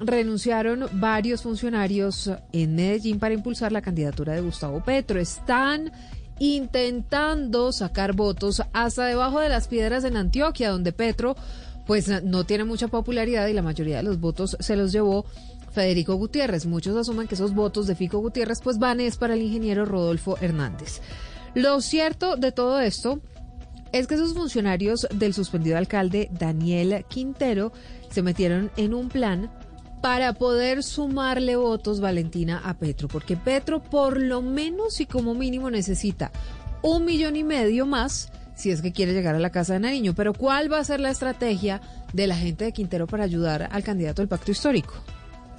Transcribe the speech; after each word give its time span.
renunciaron 0.00 0.86
varios 0.92 1.42
funcionarios 1.42 2.30
en 2.52 2.74
Medellín 2.74 3.18
para 3.18 3.34
impulsar 3.34 3.70
la 3.70 3.82
candidatura 3.82 4.32
de 4.32 4.40
Gustavo 4.40 4.82
Petro. 4.82 5.20
Están 5.20 5.92
intentando 6.38 7.70
sacar 7.70 8.14
votos 8.14 8.62
hasta 8.72 9.04
debajo 9.04 9.40
de 9.40 9.50
las 9.50 9.68
piedras 9.68 10.04
en 10.04 10.16
Antioquia, 10.16 10.70
donde 10.70 10.92
Petro 10.92 11.36
pues 11.86 12.08
no 12.22 12.44
tiene 12.44 12.64
mucha 12.64 12.88
popularidad 12.88 13.46
y 13.48 13.52
la 13.52 13.62
mayoría 13.62 13.98
de 13.98 14.02
los 14.02 14.20
votos 14.20 14.56
se 14.58 14.76
los 14.76 14.92
llevó 14.92 15.26
Federico 15.72 16.14
Gutiérrez. 16.14 16.66
Muchos 16.66 16.96
asumen 16.96 17.28
que 17.28 17.34
esos 17.34 17.54
votos 17.54 17.86
de 17.86 17.94
Fico 17.94 18.18
Gutiérrez 18.18 18.60
pues 18.62 18.78
van 18.78 19.00
es 19.00 19.16
para 19.16 19.34
el 19.34 19.42
ingeniero 19.42 19.84
Rodolfo 19.84 20.38
Hernández. 20.40 21.00
Lo 21.54 21.80
cierto 21.80 22.36
de 22.36 22.52
todo 22.52 22.80
esto 22.80 23.20
es 23.92 24.06
que 24.06 24.14
esos 24.14 24.34
funcionarios 24.34 25.06
del 25.12 25.34
suspendido 25.34 25.76
alcalde 25.76 26.28
Daniel 26.32 27.04
Quintero 27.08 27.72
se 28.10 28.22
metieron 28.22 28.70
en 28.76 28.94
un 28.94 29.08
plan 29.08 29.50
para 30.00 30.32
poder 30.32 30.82
sumarle 30.82 31.56
votos, 31.56 32.00
Valentina, 32.00 32.60
a 32.64 32.74
Petro, 32.74 33.08
porque 33.08 33.36
Petro 33.36 33.82
por 33.82 34.20
lo 34.20 34.42
menos 34.42 35.00
y 35.00 35.06
como 35.06 35.34
mínimo 35.34 35.70
necesita 35.70 36.30
un 36.82 37.04
millón 37.04 37.36
y 37.36 37.44
medio 37.44 37.86
más 37.86 38.30
si 38.54 38.70
es 38.70 38.82
que 38.82 38.92
quiere 38.92 39.14
llegar 39.14 39.34
a 39.34 39.38
la 39.38 39.50
Casa 39.50 39.74
de 39.74 39.80
Nariño. 39.80 40.14
Pero 40.14 40.34
¿cuál 40.34 40.70
va 40.70 40.78
a 40.78 40.84
ser 40.84 41.00
la 41.00 41.10
estrategia 41.10 41.80
de 42.12 42.26
la 42.26 42.36
gente 42.36 42.64
de 42.64 42.72
Quintero 42.72 43.06
para 43.06 43.24
ayudar 43.24 43.68
al 43.72 43.82
candidato 43.82 44.20
del 44.20 44.28
pacto 44.28 44.50
histórico? 44.50 44.94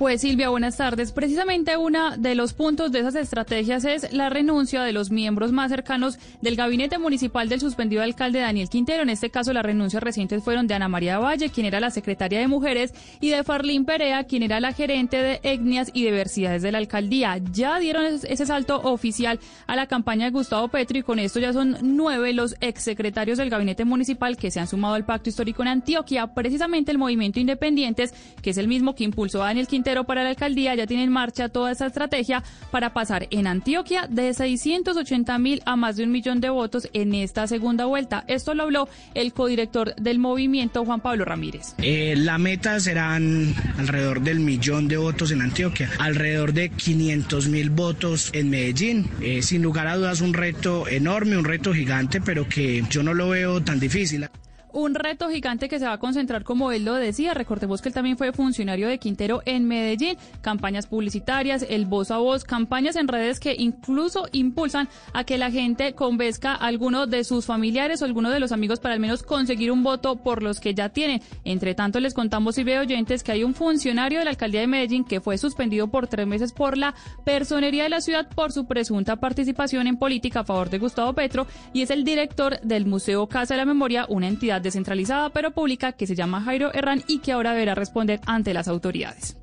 Pues 0.00 0.22
Silvia, 0.22 0.48
buenas 0.48 0.78
tardes. 0.78 1.12
Precisamente 1.12 1.76
uno 1.76 2.16
de 2.16 2.34
los 2.34 2.54
puntos 2.54 2.90
de 2.90 3.00
esas 3.00 3.14
estrategias 3.16 3.84
es 3.84 4.14
la 4.14 4.30
renuncia 4.30 4.82
de 4.82 4.94
los 4.94 5.10
miembros 5.10 5.52
más 5.52 5.70
cercanos 5.70 6.18
del 6.40 6.56
gabinete 6.56 6.96
municipal 6.96 7.50
del 7.50 7.60
suspendido 7.60 8.02
alcalde 8.02 8.38
Daniel 8.38 8.70
Quintero. 8.70 9.02
En 9.02 9.10
este 9.10 9.28
caso, 9.28 9.52
las 9.52 9.62
renuncias 9.62 10.02
recientes 10.02 10.42
fueron 10.42 10.66
de 10.66 10.72
Ana 10.72 10.88
María 10.88 11.18
Valle, 11.18 11.50
quien 11.50 11.66
era 11.66 11.80
la 11.80 11.90
secretaria 11.90 12.40
de 12.40 12.48
Mujeres, 12.48 12.94
y 13.20 13.28
de 13.28 13.44
Farlín 13.44 13.84
Perea, 13.84 14.24
quien 14.24 14.42
era 14.42 14.58
la 14.58 14.72
gerente 14.72 15.18
de 15.18 15.40
etnias 15.42 15.90
y 15.92 16.04
diversidades 16.04 16.62
de 16.62 16.72
la 16.72 16.78
alcaldía. 16.78 17.36
Ya 17.52 17.78
dieron 17.78 18.06
ese 18.06 18.46
salto 18.46 18.80
oficial 18.80 19.38
a 19.66 19.76
la 19.76 19.86
campaña 19.86 20.24
de 20.24 20.30
Gustavo 20.30 20.68
Petro 20.68 20.96
y 20.96 21.02
con 21.02 21.18
esto 21.18 21.40
ya 21.40 21.52
son 21.52 21.76
nueve 21.82 22.32
los 22.32 22.56
exsecretarios 22.62 23.36
del 23.36 23.50
gabinete 23.50 23.84
municipal 23.84 24.38
que 24.38 24.50
se 24.50 24.60
han 24.60 24.66
sumado 24.66 24.94
al 24.94 25.04
pacto 25.04 25.28
histórico 25.28 25.60
en 25.60 25.68
Antioquia. 25.68 26.28
Precisamente 26.28 26.90
el 26.90 26.96
movimiento 26.96 27.38
Independientes, 27.38 28.14
que 28.40 28.48
es 28.48 28.56
el 28.56 28.66
mismo 28.66 28.94
que 28.94 29.04
impulsó 29.04 29.42
a 29.42 29.48
Daniel 29.48 29.66
Quintero, 29.66 29.89
para 30.04 30.22
la 30.22 30.30
alcaldía 30.30 30.74
ya 30.74 30.86
tiene 30.86 31.04
en 31.04 31.10
marcha 31.10 31.48
toda 31.48 31.72
esa 31.72 31.86
estrategia 31.86 32.42
para 32.70 32.92
pasar 32.92 33.26
en 33.30 33.46
Antioquia 33.46 34.06
de 34.08 34.32
680 34.32 35.38
mil 35.38 35.62
a 35.66 35.76
más 35.76 35.96
de 35.96 36.04
un 36.04 36.12
millón 36.12 36.40
de 36.40 36.48
votos 36.48 36.88
en 36.92 37.14
esta 37.14 37.46
segunda 37.46 37.84
vuelta. 37.86 38.24
Esto 38.28 38.54
lo 38.54 38.62
habló 38.62 38.88
el 39.14 39.32
codirector 39.32 39.94
del 39.96 40.18
movimiento, 40.18 40.84
Juan 40.84 41.00
Pablo 41.00 41.24
Ramírez. 41.24 41.74
Eh, 41.78 42.14
la 42.16 42.38
meta 42.38 42.78
serán 42.80 43.54
alrededor 43.78 44.22
del 44.22 44.40
millón 44.40 44.88
de 44.88 44.96
votos 44.96 45.32
en 45.32 45.42
Antioquia, 45.42 45.90
alrededor 45.98 46.52
de 46.52 46.70
500 46.70 47.48
mil 47.48 47.70
votos 47.70 48.30
en 48.32 48.50
Medellín. 48.50 49.08
Eh, 49.20 49.42
sin 49.42 49.62
lugar 49.62 49.86
a 49.86 49.96
dudas 49.96 50.20
un 50.20 50.34
reto 50.34 50.88
enorme, 50.88 51.36
un 51.36 51.44
reto 51.44 51.72
gigante, 51.72 52.20
pero 52.20 52.48
que 52.48 52.84
yo 52.90 53.02
no 53.02 53.14
lo 53.14 53.28
veo 53.28 53.62
tan 53.62 53.80
difícil 53.80 54.28
un 54.72 54.94
reto 54.94 55.28
gigante 55.28 55.68
que 55.68 55.78
se 55.78 55.86
va 55.86 55.94
a 55.94 55.98
concentrar, 55.98 56.44
como 56.44 56.72
él 56.72 56.84
lo 56.84 56.94
decía. 56.94 57.34
Recordemos 57.34 57.82
que 57.82 57.88
él 57.88 57.94
también 57.94 58.16
fue 58.16 58.32
funcionario 58.32 58.88
de 58.88 58.98
Quintero 58.98 59.42
en 59.44 59.66
Medellín. 59.66 60.16
Campañas 60.40 60.86
publicitarias, 60.86 61.64
el 61.68 61.86
voz 61.86 62.10
a 62.10 62.18
voz, 62.18 62.44
campañas 62.44 62.96
en 62.96 63.08
redes 63.08 63.40
que 63.40 63.54
incluso 63.58 64.26
impulsan 64.32 64.88
a 65.12 65.24
que 65.24 65.38
la 65.38 65.50
gente 65.50 65.94
convenzca 65.94 66.52
a 66.52 66.66
alguno 66.66 67.06
de 67.06 67.24
sus 67.24 67.46
familiares 67.46 68.02
o 68.02 68.04
alguno 68.04 68.30
de 68.30 68.40
los 68.40 68.52
amigos 68.52 68.80
para 68.80 68.94
al 68.94 69.00
menos 69.00 69.22
conseguir 69.22 69.72
un 69.72 69.82
voto 69.82 70.16
por 70.16 70.42
los 70.42 70.60
que 70.60 70.74
ya 70.74 70.88
tienen. 70.88 71.20
Entre 71.44 71.74
tanto, 71.74 72.00
les 72.00 72.14
contamos 72.14 72.58
y 72.58 72.64
veo 72.64 72.82
oyentes 72.82 73.22
que 73.22 73.32
hay 73.32 73.44
un 73.44 73.54
funcionario 73.54 74.18
de 74.18 74.24
la 74.24 74.30
alcaldía 74.30 74.60
de 74.60 74.66
Medellín 74.66 75.04
que 75.04 75.20
fue 75.20 75.38
suspendido 75.38 75.88
por 75.88 76.06
tres 76.06 76.26
meses 76.26 76.52
por 76.52 76.76
la 76.76 76.94
personería 77.24 77.84
de 77.84 77.88
la 77.88 78.00
ciudad 78.00 78.28
por 78.28 78.52
su 78.52 78.66
presunta 78.66 79.16
participación 79.16 79.86
en 79.86 79.96
política 79.96 80.40
a 80.40 80.44
favor 80.44 80.70
de 80.70 80.78
Gustavo 80.78 81.12
Petro 81.12 81.46
y 81.72 81.82
es 81.82 81.90
el 81.90 82.04
director 82.04 82.60
del 82.60 82.86
Museo 82.86 83.26
Casa 83.26 83.54
de 83.54 83.58
la 83.58 83.64
Memoria, 83.64 84.06
una 84.08 84.28
entidad 84.28 84.59
descentralizada 84.62 85.30
pero 85.30 85.52
pública 85.52 85.92
que 85.92 86.06
se 86.06 86.14
llama 86.14 86.42
Jairo 86.42 86.72
Herrán 86.74 87.02
y 87.06 87.18
que 87.18 87.32
ahora 87.32 87.52
deberá 87.52 87.74
responder 87.74 88.20
ante 88.26 88.54
las 88.54 88.68
autoridades. 88.68 89.39